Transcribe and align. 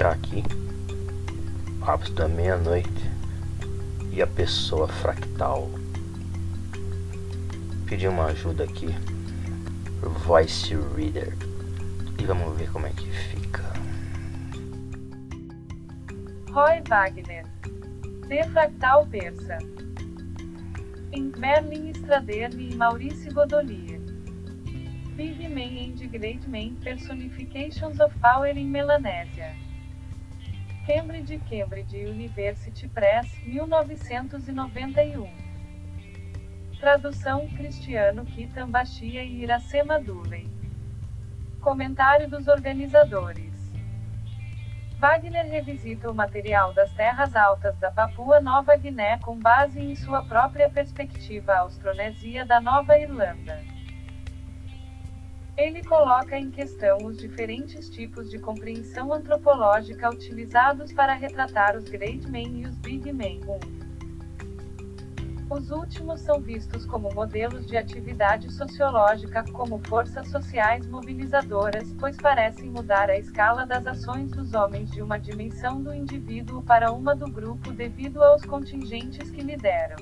tá 0.00 0.12
aqui, 0.12 0.42
ápice 1.82 2.14
da 2.14 2.26
meia-noite 2.26 3.10
e 4.10 4.22
a 4.22 4.26
pessoa 4.26 4.88
fractal. 4.88 5.68
Pedi 7.84 8.08
uma 8.08 8.28
ajuda 8.28 8.64
aqui 8.64 8.86
Voice 10.24 10.74
Reader 10.96 11.36
e 12.18 12.24
vamos 12.24 12.56
ver 12.56 12.72
como 12.72 12.86
é 12.86 12.90
que 12.92 13.10
fica. 13.10 13.62
Roy 16.50 16.82
Wagner, 16.88 17.44
De 18.26 18.42
Fractal 18.52 19.06
Persa, 19.06 19.58
em 21.12 21.30
Merlin 21.36 21.90
Straderne 21.90 22.70
e 22.70 22.74
Maurice 22.74 23.28
Godolier. 23.28 24.00
Big 25.14 25.46
Man 25.46 25.78
and 25.78 26.08
Great 26.08 26.48
Man 26.48 26.74
Personifications 26.82 28.00
of 28.00 28.18
Power 28.20 28.56
in 28.56 28.70
Melanésia. 28.70 29.69
Cambridge 30.86 31.38
Cambridge 31.48 31.94
University 31.94 32.88
Press, 32.88 33.30
1991. 33.44 35.30
Tradução 36.80 37.46
Cristiano 37.48 38.24
Kitambachia 38.24 39.22
e 39.22 39.42
Iracema 39.42 40.00
Duvey. 40.00 40.48
Comentário 41.60 42.30
dos 42.30 42.48
organizadores. 42.48 43.50
Wagner 44.98 45.46
revisita 45.46 46.10
o 46.10 46.14
material 46.14 46.72
das 46.72 46.90
terras 46.94 47.36
altas 47.36 47.76
da 47.78 47.90
Papua 47.90 48.40
Nova 48.40 48.74
Guiné 48.76 49.18
com 49.18 49.38
base 49.38 49.78
em 49.78 49.94
sua 49.94 50.24
própria 50.24 50.70
perspectiva 50.70 51.56
austronésia 51.56 52.46
da 52.46 52.58
Nova 52.58 52.98
Irlanda. 52.98 53.60
Ele 55.56 55.82
coloca 55.84 56.38
em 56.38 56.50
questão 56.50 56.98
os 57.04 57.18
diferentes 57.18 57.88
tipos 57.88 58.30
de 58.30 58.38
compreensão 58.38 59.12
antropológica 59.12 60.08
utilizados 60.08 60.92
para 60.92 61.14
retratar 61.14 61.76
os 61.76 61.84
Great 61.88 62.28
Men 62.30 62.60
e 62.60 62.66
os 62.66 62.76
Big 62.76 63.12
Men. 63.12 63.40
1. 63.46 63.80
Os 65.50 65.70
últimos 65.72 66.20
são 66.20 66.40
vistos 66.40 66.86
como 66.86 67.12
modelos 67.12 67.66
de 67.66 67.76
atividade 67.76 68.52
sociológica, 68.52 69.44
como 69.52 69.80
forças 69.88 70.28
sociais 70.28 70.86
mobilizadoras, 70.86 71.92
pois 71.98 72.16
parecem 72.16 72.70
mudar 72.70 73.10
a 73.10 73.18
escala 73.18 73.66
das 73.66 73.84
ações 73.84 74.30
dos 74.30 74.54
homens 74.54 74.88
de 74.92 75.02
uma 75.02 75.18
dimensão 75.18 75.82
do 75.82 75.92
indivíduo 75.92 76.62
para 76.62 76.92
uma 76.92 77.16
do 77.16 77.28
grupo 77.28 77.72
devido 77.72 78.22
aos 78.22 78.44
contingentes 78.44 79.28
que 79.32 79.42
lideram. 79.42 79.96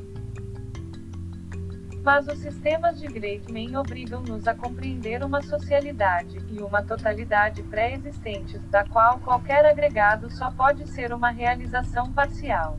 Mas 2.02 2.26
os 2.26 2.38
sistemas 2.38 2.98
de 2.98 3.06
Greatman 3.06 3.76
obrigam-nos 3.76 4.46
a 4.46 4.54
compreender 4.54 5.22
uma 5.22 5.42
socialidade 5.42 6.38
e 6.50 6.60
uma 6.60 6.82
totalidade 6.82 7.62
pré-existentes, 7.64 8.60
da 8.70 8.84
qual 8.84 9.18
qualquer 9.18 9.66
agregado 9.66 10.30
só 10.30 10.50
pode 10.50 10.88
ser 10.88 11.12
uma 11.12 11.30
realização 11.30 12.12
parcial. 12.12 12.78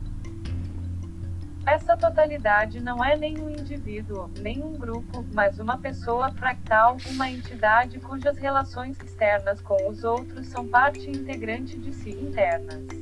Essa 1.66 1.96
totalidade 1.96 2.80
não 2.80 3.04
é 3.04 3.16
nem 3.16 3.38
um 3.38 3.50
indivíduo, 3.50 4.30
nem 4.40 4.62
um 4.62 4.72
grupo, 4.72 5.24
mas 5.32 5.58
uma 5.58 5.76
pessoa 5.76 6.32
fractal, 6.32 6.96
uma 7.10 7.30
entidade 7.30 8.00
cujas 8.00 8.36
relações 8.38 8.98
externas 9.04 9.60
com 9.60 9.88
os 9.88 10.02
outros 10.02 10.48
são 10.48 10.66
parte 10.66 11.08
integrante 11.08 11.78
de 11.78 11.92
si 11.92 12.10
internas. 12.10 12.99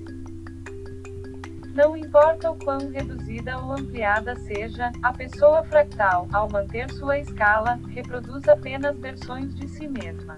Não 1.79 1.97
importa 1.97 2.51
o 2.51 2.57
quão 2.57 2.91
reduzida 2.91 3.57
ou 3.57 3.73
ampliada 3.73 4.35
seja, 4.35 4.91
a 5.01 5.13
pessoa 5.13 5.63
fractal, 5.63 6.27
ao 6.33 6.51
manter 6.51 6.91
sua 6.91 7.21
escala, 7.21 7.79
reproduz 7.91 8.49
apenas 8.49 8.99
versões 8.99 9.55
de 9.55 9.69
si 9.69 9.87
mesma. 9.87 10.37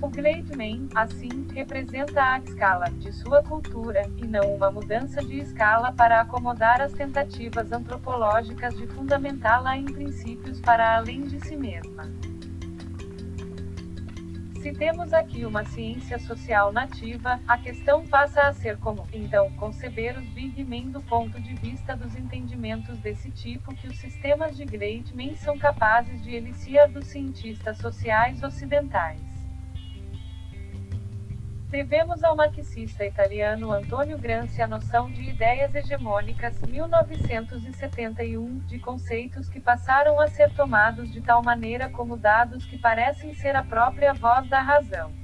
O 0.00 0.08
Great 0.08 0.56
Man, 0.56 0.86
assim, 0.94 1.48
representa 1.52 2.22
a 2.22 2.38
escala 2.38 2.84
de 2.92 3.10
sua 3.10 3.42
cultura, 3.42 4.08
e 4.18 4.24
não 4.24 4.54
uma 4.54 4.70
mudança 4.70 5.20
de 5.20 5.40
escala 5.40 5.90
para 5.90 6.20
acomodar 6.20 6.80
as 6.80 6.92
tentativas 6.92 7.72
antropológicas 7.72 8.76
de 8.76 8.86
fundamentá-la 8.86 9.76
em 9.76 9.86
princípios 9.86 10.60
para 10.60 10.96
além 10.96 11.22
de 11.22 11.40
si 11.44 11.56
mesma. 11.56 12.08
Se 14.68 14.74
temos 14.74 15.14
aqui 15.14 15.46
uma 15.46 15.64
ciência 15.64 16.18
social 16.18 16.70
nativa, 16.70 17.40
a 17.48 17.56
questão 17.56 18.06
passa 18.06 18.42
a 18.42 18.52
ser 18.52 18.76
como, 18.76 19.08
então, 19.14 19.50
conceber 19.52 20.14
os 20.18 20.28
Big 20.28 20.62
Men 20.62 20.90
do 20.90 21.00
ponto 21.00 21.40
de 21.40 21.54
vista 21.54 21.96
dos 21.96 22.14
entendimentos 22.14 22.98
desse 22.98 23.30
tipo 23.30 23.74
que 23.74 23.88
os 23.88 23.96
sistemas 23.96 24.54
de 24.58 24.66
Great 24.66 25.16
Men 25.16 25.34
são 25.36 25.56
capazes 25.56 26.22
de 26.22 26.34
eliciar 26.34 26.86
dos 26.90 27.06
cientistas 27.06 27.78
sociais 27.78 28.42
ocidentais. 28.42 29.27
Devemos 31.70 32.24
ao 32.24 32.34
marxista 32.34 33.04
italiano 33.04 33.70
Antonio 33.70 34.16
Gramsci 34.16 34.62
a 34.62 34.66
noção 34.66 35.10
de 35.10 35.28
ideias 35.28 35.74
hegemônicas, 35.74 36.58
1971, 36.62 38.60
de 38.60 38.78
conceitos 38.78 39.50
que 39.50 39.60
passaram 39.60 40.18
a 40.18 40.28
ser 40.28 40.50
tomados 40.54 41.12
de 41.12 41.20
tal 41.20 41.42
maneira 41.42 41.90
como 41.90 42.16
dados 42.16 42.64
que 42.64 42.78
parecem 42.78 43.34
ser 43.34 43.54
a 43.54 43.62
própria 43.62 44.14
voz 44.14 44.48
da 44.48 44.62
razão. 44.62 45.17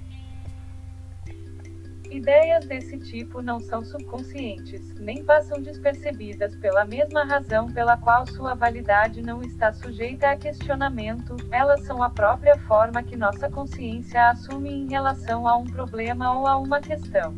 Ideias 2.15 2.65
desse 2.65 2.97
tipo 2.97 3.43
não 3.43 3.59
são 3.59 3.85
subconscientes, 3.85 4.95
nem 5.01 5.25
passam 5.25 5.61
despercebidas 5.61 6.55
pela 6.57 6.85
mesma 6.85 7.25
razão 7.25 7.73
pela 7.73 7.97
qual 7.97 8.25
sua 8.25 8.55
validade 8.55 9.21
não 9.21 9.43
está 9.43 9.73
sujeita 9.73 10.31
a 10.31 10.37
questionamento, 10.37 11.37
elas 11.51 11.81
são 11.83 12.05
a 12.05 12.09
própria 12.09 12.57
forma 12.57 13.03
que 13.03 13.17
nossa 13.17 13.51
consciência 13.51 14.31
assume 14.31 14.71
em 14.71 14.89
relação 14.89 15.49
a 15.49 15.57
um 15.57 15.65
problema 15.65 16.39
ou 16.39 16.47
a 16.47 16.57
uma 16.57 16.81
questão. 16.81 17.35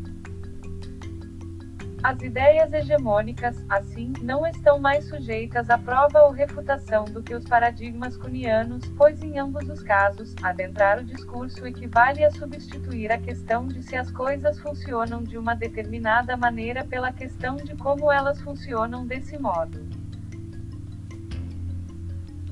As 2.03 2.21
ideias 2.21 2.71
hegemônicas, 2.71 3.65
assim, 3.67 4.13
não 4.21 4.45
estão 4.45 4.79
mais 4.79 5.09
sujeitas 5.09 5.69
à 5.69 5.77
prova 5.77 6.21
ou 6.21 6.31
refutação 6.31 7.05
do 7.05 7.23
que 7.23 7.33
os 7.33 7.43
paradigmas 7.43 8.15
cunianos, 8.15 8.87
pois 8.95 9.21
em 9.23 9.39
ambos 9.39 9.67
os 9.67 9.81
casos, 9.81 10.35
adentrar 10.43 10.99
o 10.99 11.03
discurso 11.03 11.65
equivale 11.65 12.23
a 12.23 12.31
substituir 12.31 13.11
a 13.11 13.17
questão 13.17 13.67
de 13.67 13.81
se 13.81 13.95
as 13.95 14.11
coisas 14.11 14.59
funcionam 14.59 15.23
de 15.23 15.37
uma 15.37 15.55
determinada 15.55 16.37
maneira 16.37 16.85
pela 16.85 17.11
questão 17.11 17.55
de 17.55 17.75
como 17.75 18.11
elas 18.11 18.39
funcionam 18.41 19.05
desse 19.05 19.37
modo. 19.37 19.96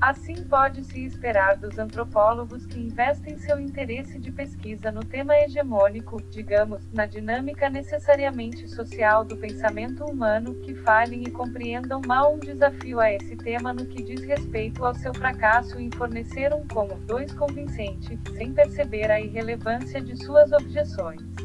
Assim 0.06 0.44
pode-se 0.44 1.04
esperar 1.04 1.56
dos 1.56 1.80
antropólogos 1.80 2.64
que 2.64 2.78
investem 2.78 3.36
seu 3.38 3.58
interesse 3.58 4.20
de 4.20 4.30
pesquisa 4.30 4.92
no 4.92 5.04
tema 5.04 5.34
hegemônico, 5.34 6.22
digamos, 6.30 6.88
na 6.92 7.06
dinâmica 7.06 7.68
necessariamente 7.68 8.68
social 8.68 9.24
do 9.24 9.36
pensamento 9.36 10.04
humano, 10.04 10.54
que 10.60 10.76
falhem 10.76 11.24
e 11.24 11.30
compreendam 11.32 12.00
mal 12.06 12.36
um 12.36 12.38
desafio 12.38 13.00
a 13.00 13.12
esse 13.12 13.34
tema 13.34 13.72
no 13.72 13.84
que 13.84 14.00
diz 14.00 14.20
respeito 14.20 14.84
ao 14.84 14.94
seu 14.94 15.12
fracasso 15.12 15.76
em 15.80 15.90
fornecer 15.90 16.54
um 16.54 16.64
como 16.68 16.94
dois 17.00 17.32
convincente, 17.32 18.16
sem 18.36 18.52
perceber 18.52 19.10
a 19.10 19.20
irrelevância 19.20 20.00
de 20.00 20.16
suas 20.24 20.52
objeções. 20.52 21.35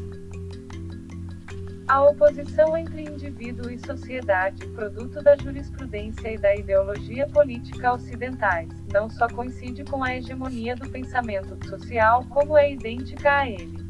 A 1.88 2.00
oposição 2.02 2.76
entre 2.76 3.02
indivíduo 3.02 3.70
e 3.70 3.78
sociedade, 3.78 4.66
produto 4.68 5.20
da 5.20 5.36
jurisprudência 5.36 6.32
e 6.32 6.38
da 6.38 6.54
ideologia 6.54 7.26
política 7.28 7.92
ocidentais, 7.92 8.68
não 8.92 9.10
só 9.10 9.26
coincide 9.26 9.84
com 9.84 10.02
a 10.02 10.14
hegemonia 10.14 10.76
do 10.76 10.88
pensamento 10.88 11.58
social, 11.68 12.24
como 12.30 12.56
é 12.56 12.72
idêntica 12.72 13.38
a 13.38 13.48
ele. 13.48 13.82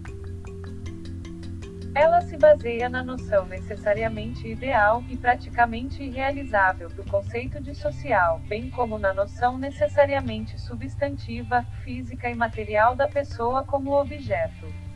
Ela 1.95 2.23
se 2.23 2.39
baseia 2.39 2.89
na 2.89 3.05
noção 3.05 3.45
necessariamente 3.45 4.49
ideal 4.49 5.05
e 5.11 5.17
praticamente 5.17 6.03
irrealizável 6.03 6.89
do 6.89 7.05
conceito 7.05 7.61
de 7.61 7.75
social, 7.75 8.41
bem 8.49 8.71
como 8.71 8.99
na 8.99 9.13
noção 9.13 9.59
necessariamente 9.59 10.59
substantiva, 10.59 11.63
física 11.85 12.31
e 12.31 12.35
material 12.35 12.97
da 12.97 13.07
pessoa 13.07 13.63
como 13.63 13.93
objeto. 13.93 14.92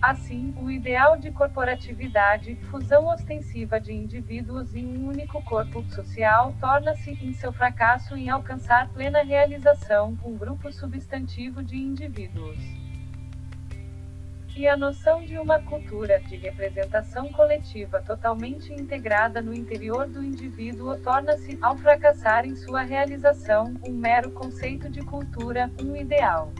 Assim, 0.00 0.54
o 0.56 0.70
ideal 0.70 1.18
de 1.18 1.32
corporatividade, 1.32 2.54
fusão 2.70 3.08
ostensiva 3.08 3.80
de 3.80 3.92
indivíduos 3.92 4.72
em 4.72 4.86
um 4.86 5.08
único 5.08 5.42
corpo 5.42 5.82
social, 5.90 6.54
torna-se, 6.60 7.10
em 7.10 7.32
seu 7.32 7.52
fracasso 7.52 8.16
em 8.16 8.30
alcançar 8.30 8.88
plena 8.90 9.24
realização, 9.24 10.16
um 10.24 10.36
grupo 10.36 10.72
substantivo 10.72 11.64
de 11.64 11.76
indivíduos. 11.76 12.58
E 14.56 14.68
a 14.68 14.76
noção 14.76 15.24
de 15.24 15.36
uma 15.36 15.60
cultura, 15.60 16.20
de 16.20 16.36
representação 16.36 17.32
coletiva 17.32 18.00
totalmente 18.00 18.72
integrada 18.72 19.42
no 19.42 19.52
interior 19.52 20.08
do 20.08 20.22
indivíduo 20.22 20.96
torna-se, 20.98 21.58
ao 21.60 21.76
fracassar 21.76 22.46
em 22.46 22.54
sua 22.54 22.82
realização, 22.82 23.74
um 23.84 23.92
mero 23.92 24.30
conceito 24.30 24.88
de 24.88 25.02
cultura, 25.02 25.68
um 25.82 25.96
ideal. 25.96 26.52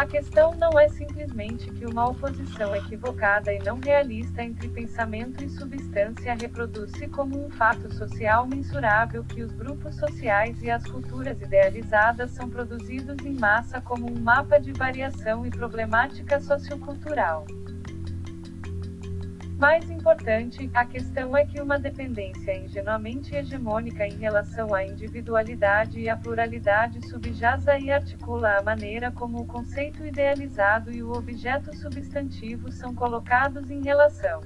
A 0.00 0.06
questão 0.06 0.54
não 0.54 0.80
é 0.80 0.88
simplesmente 0.88 1.70
que 1.72 1.84
uma 1.84 2.08
oposição 2.08 2.74
equivocada 2.74 3.52
e 3.52 3.58
não 3.58 3.78
realista 3.78 4.42
entre 4.42 4.66
pensamento 4.66 5.44
e 5.44 5.50
substância 5.50 6.34
reproduz-se 6.40 7.06
como 7.08 7.44
um 7.44 7.50
fato 7.50 7.94
social 7.94 8.46
mensurável 8.46 9.22
que 9.22 9.42
os 9.42 9.52
grupos 9.52 9.96
sociais 9.96 10.62
e 10.62 10.70
as 10.70 10.82
culturas 10.86 11.38
idealizadas 11.42 12.30
são 12.30 12.48
produzidos 12.48 13.22
em 13.26 13.38
massa 13.38 13.78
como 13.82 14.10
um 14.10 14.18
mapa 14.18 14.58
de 14.58 14.72
variação 14.72 15.44
e 15.44 15.50
problemática 15.50 16.40
sociocultural. 16.40 17.44
Mais 19.60 19.90
importante, 19.90 20.70
a 20.72 20.86
questão 20.86 21.36
é 21.36 21.44
que 21.44 21.60
uma 21.60 21.78
dependência 21.78 22.56
ingenuamente 22.56 23.34
hegemônica 23.34 24.06
em 24.06 24.16
relação 24.16 24.74
à 24.74 24.82
individualidade 24.82 26.00
e 26.00 26.08
à 26.08 26.16
pluralidade 26.16 27.06
subjaza 27.06 27.78
e 27.78 27.90
articula 27.92 28.56
a 28.56 28.62
maneira 28.62 29.12
como 29.12 29.38
o 29.38 29.46
conceito 29.46 30.02
idealizado 30.02 30.90
e 30.90 31.02
o 31.02 31.12
objeto 31.12 31.76
substantivo 31.76 32.72
são 32.72 32.94
colocados 32.94 33.70
em 33.70 33.82
relação. 33.82 34.40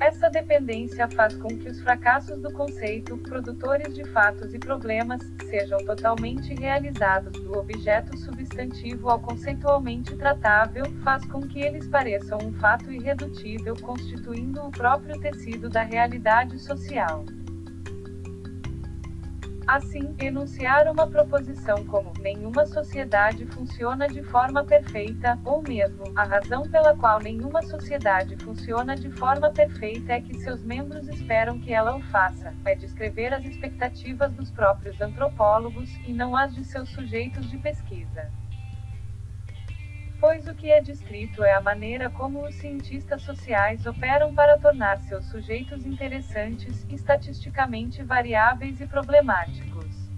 Essa 0.00 0.30
dependência 0.30 1.08
faz 1.08 1.34
com 1.36 1.48
que 1.48 1.68
os 1.68 1.80
fracassos 1.80 2.40
do 2.40 2.52
conceito, 2.52 3.18
produtores 3.18 3.92
de 3.94 4.04
fatos 4.04 4.54
e 4.54 4.58
problemas, 4.58 5.20
sejam 5.50 5.78
totalmente 5.78 6.54
realizados 6.54 7.32
do 7.42 7.58
objeto 7.58 8.16
substantivo 8.16 9.08
ao 9.10 9.18
conceitualmente 9.20 10.16
tratável, 10.16 10.84
faz 11.02 11.24
com 11.26 11.40
que 11.40 11.60
eles 11.60 11.88
pareçam 11.88 12.38
um 12.42 12.52
fato 12.54 12.92
irredutível, 12.92 13.74
constituindo 13.82 14.62
o 14.62 14.70
próprio 14.70 15.18
tecido 15.20 15.68
da 15.68 15.82
realidade 15.82 16.58
social. 16.60 17.24
Assim, 19.68 20.16
enunciar 20.18 20.90
uma 20.90 21.06
proposição 21.06 21.84
como 21.84 22.10
nenhuma 22.20 22.64
sociedade 22.64 23.44
funciona 23.44 24.08
de 24.08 24.22
forma 24.22 24.64
perfeita, 24.64 25.38
ou 25.44 25.60
mesmo 25.60 26.04
a 26.16 26.24
razão 26.24 26.62
pela 26.70 26.96
qual 26.96 27.20
nenhuma 27.20 27.60
sociedade 27.60 28.34
funciona 28.38 28.96
de 28.96 29.10
forma 29.10 29.50
perfeita 29.50 30.14
é 30.14 30.22
que 30.22 30.38
seus 30.38 30.64
membros 30.64 31.06
esperam 31.06 31.58
que 31.58 31.70
ela 31.70 31.94
o 31.94 32.00
faça, 32.00 32.54
é 32.64 32.74
descrever 32.74 33.34
as 33.34 33.44
expectativas 33.44 34.32
dos 34.32 34.50
próprios 34.50 34.98
antropólogos 35.02 35.94
e 36.06 36.14
não 36.14 36.34
as 36.34 36.54
de 36.54 36.64
seus 36.64 36.88
sujeitos 36.88 37.50
de 37.50 37.58
pesquisa 37.58 38.30
pois 40.20 40.48
o 40.48 40.54
que 40.54 40.70
é 40.70 40.80
descrito 40.80 41.44
é 41.44 41.54
a 41.54 41.60
maneira 41.60 42.10
como 42.10 42.44
os 42.44 42.54
cientistas 42.56 43.22
sociais 43.22 43.86
operam 43.86 44.34
para 44.34 44.58
tornar 44.58 44.98
seus 45.00 45.26
sujeitos 45.26 45.86
interessantes, 45.86 46.84
estatisticamente 46.90 48.02
variáveis 48.02 48.80
e 48.80 48.86
problemáticos. 48.86 50.08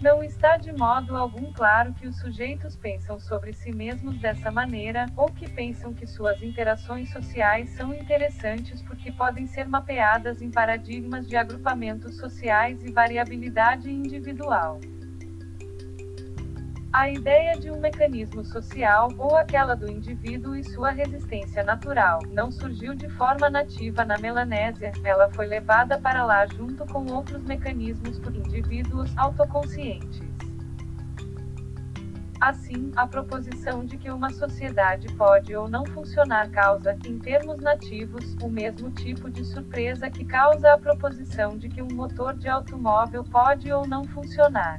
Não 0.00 0.22
está 0.22 0.58
de 0.58 0.70
modo 0.70 1.16
algum 1.16 1.50
claro 1.50 1.94
que 1.94 2.06
os 2.06 2.18
sujeitos 2.18 2.76
pensam 2.76 3.18
sobre 3.18 3.54
si 3.54 3.72
mesmos 3.72 4.18
dessa 4.18 4.50
maneira, 4.50 5.10
ou 5.16 5.30
que 5.30 5.48
pensam 5.48 5.94
que 5.94 6.06
suas 6.06 6.42
interações 6.42 7.08
sociais 7.10 7.70
são 7.70 7.94
interessantes 7.94 8.82
porque 8.82 9.10
podem 9.10 9.46
ser 9.46 9.66
mapeadas 9.66 10.42
em 10.42 10.50
paradigmas 10.50 11.26
de 11.26 11.36
agrupamentos 11.36 12.18
sociais 12.18 12.84
e 12.84 12.92
variabilidade 12.92 13.90
individual. 13.90 14.78
A 16.94 17.10
ideia 17.10 17.58
de 17.58 17.72
um 17.72 17.80
mecanismo 17.80 18.44
social, 18.44 19.08
ou 19.18 19.36
aquela 19.36 19.74
do 19.74 19.90
indivíduo 19.90 20.54
e 20.54 20.62
sua 20.62 20.90
resistência 20.90 21.64
natural, 21.64 22.20
não 22.30 22.52
surgiu 22.52 22.94
de 22.94 23.08
forma 23.08 23.50
nativa 23.50 24.04
na 24.04 24.16
Melanésia, 24.16 24.92
ela 25.02 25.28
foi 25.32 25.46
levada 25.46 25.98
para 25.98 26.24
lá 26.24 26.46
junto 26.46 26.86
com 26.86 27.04
outros 27.12 27.42
mecanismos 27.42 28.20
por 28.20 28.32
indivíduos 28.36 29.12
autoconscientes. 29.16 30.22
Assim, 32.40 32.92
a 32.94 33.08
proposição 33.08 33.84
de 33.84 33.98
que 33.98 34.08
uma 34.08 34.30
sociedade 34.30 35.12
pode 35.16 35.52
ou 35.52 35.68
não 35.68 35.84
funcionar 35.86 36.48
causa, 36.52 36.96
em 37.04 37.18
termos 37.18 37.58
nativos, 37.58 38.36
o 38.40 38.48
mesmo 38.48 38.88
tipo 38.92 39.28
de 39.28 39.44
surpresa 39.44 40.08
que 40.08 40.24
causa 40.24 40.72
a 40.72 40.78
proposição 40.78 41.58
de 41.58 41.68
que 41.68 41.82
um 41.82 41.92
motor 41.92 42.36
de 42.36 42.48
automóvel 42.48 43.24
pode 43.24 43.72
ou 43.72 43.84
não 43.84 44.04
funcionar. 44.04 44.78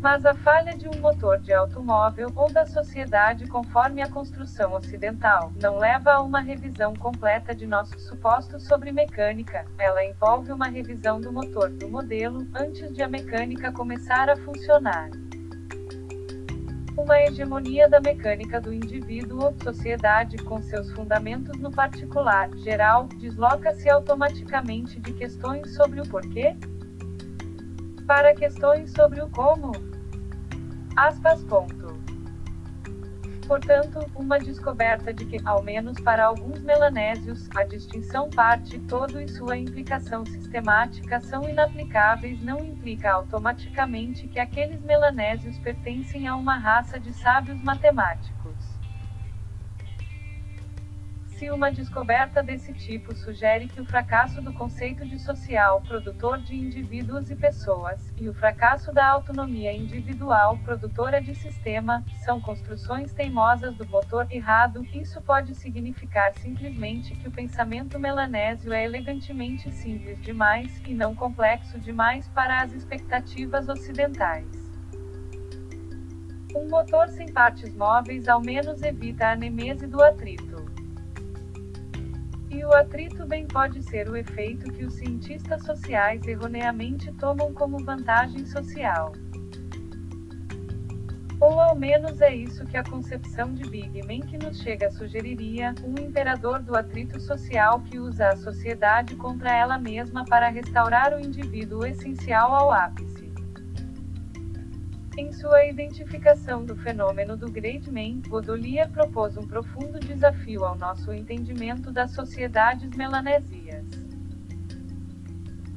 Mas 0.00 0.24
a 0.24 0.32
falha 0.32 0.74
de 0.74 0.88
um 0.88 0.98
motor 0.98 1.38
de 1.38 1.52
automóvel, 1.52 2.32
ou 2.34 2.50
da 2.50 2.64
sociedade 2.64 3.46
conforme 3.46 4.00
a 4.00 4.08
construção 4.08 4.72
ocidental, 4.72 5.52
não 5.60 5.76
leva 5.76 6.12
a 6.12 6.22
uma 6.22 6.40
revisão 6.40 6.94
completa 6.96 7.54
de 7.54 7.66
nossos 7.66 8.06
supostos 8.06 8.66
sobre 8.66 8.92
mecânica, 8.92 9.66
ela 9.78 10.02
envolve 10.02 10.52
uma 10.52 10.68
revisão 10.68 11.20
do 11.20 11.30
motor 11.30 11.68
do 11.68 11.86
modelo, 11.86 12.46
antes 12.54 12.90
de 12.94 13.02
a 13.02 13.08
mecânica 13.08 13.70
começar 13.72 14.30
a 14.30 14.36
funcionar. 14.38 15.10
Uma 16.96 17.20
hegemonia 17.20 17.86
da 17.86 18.00
mecânica 18.00 18.58
do 18.58 18.72
indivíduo, 18.72 19.54
sociedade 19.62 20.38
com 20.38 20.62
seus 20.62 20.90
fundamentos 20.92 21.58
no 21.58 21.70
particular, 21.70 22.50
geral, 22.56 23.06
desloca-se 23.18 23.88
automaticamente 23.90 24.98
de 24.98 25.12
questões 25.12 25.74
sobre 25.74 26.00
o 26.00 26.08
porquê, 26.08 26.56
para 28.10 28.34
questões 28.34 28.90
sobre 28.90 29.22
o 29.22 29.30
como. 29.30 29.70
Aspas. 30.96 31.44
Ponto. 31.44 31.96
Portanto, 33.46 34.04
uma 34.16 34.36
descoberta 34.36 35.14
de 35.14 35.24
que, 35.26 35.36
ao 35.44 35.62
menos 35.62 35.96
para 36.00 36.24
alguns 36.24 36.60
melanésios, 36.60 37.48
a 37.54 37.62
distinção 37.62 38.28
parte 38.28 38.80
todo 38.80 39.20
e 39.20 39.28
sua 39.28 39.56
implicação 39.56 40.26
sistemática 40.26 41.20
são 41.20 41.48
inaplicáveis 41.48 42.42
não 42.42 42.58
implica 42.58 43.12
automaticamente 43.12 44.26
que 44.26 44.40
aqueles 44.40 44.82
melanésios 44.82 45.56
pertencem 45.60 46.26
a 46.26 46.34
uma 46.34 46.58
raça 46.58 46.98
de 46.98 47.12
sábios 47.12 47.62
matemáticos. 47.62 48.39
Se 51.40 51.50
uma 51.50 51.72
descoberta 51.72 52.42
desse 52.42 52.70
tipo 52.74 53.16
sugere 53.16 53.66
que 53.66 53.80
o 53.80 53.84
fracasso 53.86 54.42
do 54.42 54.52
conceito 54.52 55.08
de 55.08 55.18
social 55.18 55.80
produtor 55.80 56.36
de 56.36 56.54
indivíduos 56.54 57.30
e 57.30 57.34
pessoas, 57.34 58.12
e 58.18 58.28
o 58.28 58.34
fracasso 58.34 58.92
da 58.92 59.08
autonomia 59.08 59.72
individual 59.72 60.58
produtora 60.58 61.18
de 61.18 61.34
sistema, 61.34 62.04
são 62.26 62.42
construções 62.42 63.14
teimosas 63.14 63.74
do 63.74 63.88
motor 63.88 64.26
errado, 64.30 64.86
isso 64.92 65.18
pode 65.22 65.54
significar 65.54 66.34
simplesmente 66.34 67.14
que 67.14 67.28
o 67.28 67.32
pensamento 67.32 67.98
melanésio 67.98 68.74
é 68.74 68.84
elegantemente 68.84 69.72
simples 69.72 70.20
demais, 70.20 70.82
e 70.86 70.92
não 70.92 71.14
complexo 71.14 71.80
demais 71.80 72.28
para 72.28 72.60
as 72.60 72.74
expectativas 72.74 73.66
ocidentais. 73.66 74.46
Um 76.54 76.68
motor 76.68 77.08
sem 77.08 77.32
partes 77.32 77.74
móveis 77.74 78.28
ao 78.28 78.42
menos 78.42 78.82
evita 78.82 79.28
a 79.28 79.36
nemese 79.36 79.86
do 79.86 80.02
atrito. 80.02 80.69
E 82.50 82.64
o 82.64 82.74
atrito 82.74 83.24
bem 83.24 83.46
pode 83.46 83.80
ser 83.80 84.08
o 84.08 84.16
efeito 84.16 84.72
que 84.72 84.84
os 84.84 84.94
cientistas 84.94 85.64
sociais 85.64 86.26
erroneamente 86.26 87.12
tomam 87.12 87.54
como 87.54 87.78
vantagem 87.84 88.44
social. 88.44 89.12
Ou 91.40 91.58
ao 91.58 91.74
menos 91.74 92.20
é 92.20 92.34
isso 92.34 92.66
que 92.66 92.76
a 92.76 92.82
concepção 92.82 93.54
de 93.54 93.70
Big 93.70 94.02
Man 94.02 94.26
que 94.26 94.36
nos 94.36 94.60
chega 94.60 94.90
sugeriria, 94.90 95.74
um 95.82 95.98
imperador 95.98 96.60
do 96.60 96.76
atrito 96.76 97.18
social 97.20 97.80
que 97.82 97.98
usa 97.98 98.28
a 98.30 98.36
sociedade 98.36 99.14
contra 99.14 99.56
ela 99.56 99.78
mesma 99.78 100.24
para 100.24 100.50
restaurar 100.50 101.14
o 101.14 101.20
indivíduo 101.20 101.86
essencial 101.86 102.54
ao 102.54 102.70
ápice. 102.70 103.19
Em 105.20 105.32
sua 105.32 105.66
identificação 105.66 106.64
do 106.64 106.74
fenômeno 106.74 107.36
do 107.36 107.50
Great 107.50 107.90
Man, 107.90 108.22
Baudelaire 108.26 108.90
propôs 108.90 109.36
um 109.36 109.46
profundo 109.46 110.00
desafio 110.00 110.64
ao 110.64 110.78
nosso 110.78 111.12
entendimento 111.12 111.92
das 111.92 112.12
sociedades 112.12 112.88
melanésias. 112.96 113.84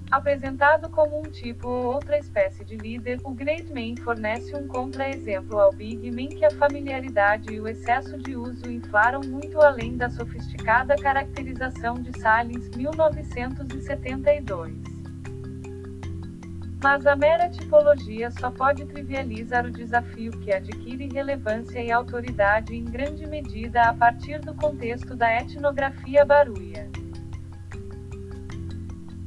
Apresentado 0.09 0.89
como 0.89 1.19
um 1.19 1.23
tipo 1.23 1.67
ou 1.67 1.95
outra 1.95 2.17
espécie 2.17 2.63
de 2.63 2.77
líder, 2.77 3.19
o 3.25 3.31
Great 3.31 3.67
Man 3.73 4.01
fornece 4.01 4.55
um 4.55 4.65
contra-exemplo 4.65 5.59
ao 5.59 5.73
Big 5.73 6.09
Man 6.09 6.29
que 6.29 6.45
a 6.45 6.51
familiaridade 6.51 7.53
e 7.53 7.59
o 7.59 7.67
excesso 7.67 8.17
de 8.17 8.37
uso 8.37 8.71
inflaram 8.71 9.19
muito 9.25 9.59
além 9.59 9.97
da 9.97 10.09
sofisticada 10.09 10.95
caracterização 10.95 11.95
de 11.95 12.17
Salins, 12.17 12.69
1972. 12.69 14.92
Mas 16.83 17.07
a 17.07 17.15
mera 17.15 17.49
tipologia 17.49 18.29
só 18.29 18.51
pode 18.51 18.85
trivializar 18.85 19.65
o 19.65 19.71
desafio 19.71 20.31
que 20.41 20.51
adquire 20.51 21.07
relevância 21.07 21.81
e 21.81 21.89
autoridade 21.89 22.75
em 22.75 22.83
grande 22.83 23.25
medida 23.25 23.83
a 23.83 23.93
partir 23.93 24.39
do 24.39 24.53
contexto 24.53 25.15
da 25.15 25.33
etnografia 25.33 26.25
baruia. 26.25 26.89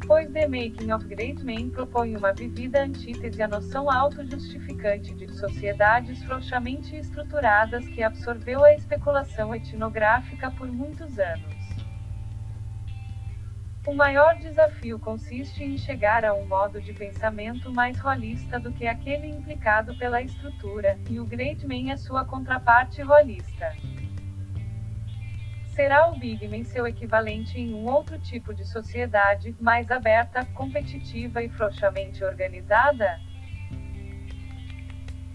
Pois 0.06 0.30
The 0.32 0.46
Making 0.46 0.92
of 0.92 1.06
Great 1.06 1.42
Men 1.42 1.70
propõe 1.70 2.14
uma 2.14 2.34
vivida 2.34 2.82
antítese 2.82 3.42
à 3.42 3.48
noção 3.48 3.90
auto-justificante 3.90 5.14
de 5.14 5.26
sociedades 5.32 6.22
frouxamente 6.24 6.94
estruturadas 6.94 7.88
que 7.88 8.02
absorveu 8.02 8.62
a 8.64 8.74
especulação 8.74 9.54
etnográfica 9.54 10.50
por 10.50 10.68
muitos 10.70 11.18
anos. 11.18 11.55
O 13.86 13.94
maior 13.94 14.34
desafio 14.34 14.98
consiste 14.98 15.62
em 15.62 15.78
chegar 15.78 16.24
a 16.24 16.34
um 16.34 16.44
modo 16.44 16.80
de 16.80 16.92
pensamento 16.92 17.72
mais 17.72 17.96
rolista 18.00 18.58
do 18.58 18.72
que 18.72 18.84
aquele 18.84 19.28
implicado 19.28 19.96
pela 19.96 20.20
estrutura, 20.20 20.98
e 21.08 21.20
o 21.20 21.24
Great 21.24 21.64
Man 21.64 21.92
é 21.92 21.96
sua 21.96 22.24
contraparte 22.24 23.00
rolista. 23.00 23.72
Será 25.68 26.08
o 26.08 26.18
Big 26.18 26.48
Man 26.48 26.64
seu 26.64 26.84
equivalente 26.84 27.60
em 27.60 27.74
um 27.74 27.86
outro 27.86 28.18
tipo 28.18 28.52
de 28.52 28.64
sociedade, 28.64 29.54
mais 29.60 29.88
aberta, 29.88 30.44
competitiva 30.46 31.40
e 31.40 31.48
frouxamente 31.48 32.24
organizada? 32.24 33.20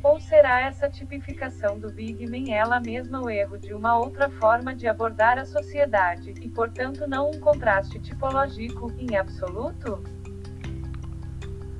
Ou 0.03 0.19
será 0.19 0.61
essa 0.61 0.89
tipificação 0.89 1.77
do 1.77 1.91
Big 1.91 2.25
Man 2.25 2.51
ela 2.51 2.79
mesma 2.79 3.21
o 3.21 3.29
erro 3.29 3.57
de 3.59 3.71
uma 3.73 3.97
outra 3.99 4.29
forma 4.29 4.73
de 4.73 4.87
abordar 4.87 5.37
a 5.37 5.45
sociedade, 5.45 6.33
e 6.41 6.49
portanto 6.49 7.07
não 7.07 7.29
um 7.29 7.39
contraste 7.39 7.99
tipológico, 7.99 8.91
em 8.97 9.15
absoluto? 9.15 10.03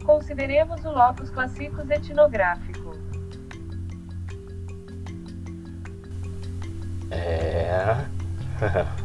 Consideremos 0.05 0.85
o 0.85 0.91
locus 0.91 1.31
classicus 1.31 1.89
etnográfico. 1.89 2.91
É. 7.09 8.05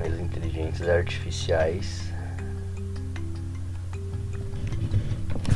As 0.00 0.18
inteligências 0.18 0.88
artificiais 0.88 2.10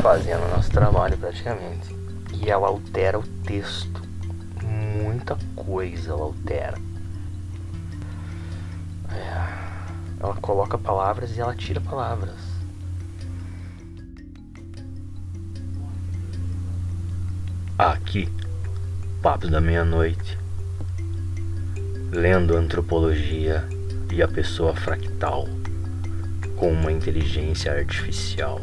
fazendo 0.00 0.46
nosso 0.54 0.70
trabalho 0.70 1.16
praticamente 1.16 2.03
e 2.44 2.50
ela 2.50 2.68
altera 2.68 3.18
o 3.18 3.22
texto. 3.22 4.02
Muita 4.62 5.38
coisa 5.56 6.10
ela 6.10 6.24
altera. 6.24 6.76
É, 9.10 10.20
ela 10.20 10.34
coloca 10.34 10.76
palavras 10.76 11.36
e 11.36 11.40
ela 11.40 11.54
tira 11.54 11.80
palavras. 11.80 12.34
Aqui, 17.78 18.28
Papo 19.22 19.48
da 19.48 19.60
Meia-Noite, 19.60 20.38
lendo 22.12 22.56
antropologia 22.56 23.66
e 24.12 24.22
a 24.22 24.28
pessoa 24.28 24.76
fractal 24.76 25.48
com 26.56 26.70
uma 26.70 26.92
inteligência 26.92 27.72
artificial. 27.72 28.60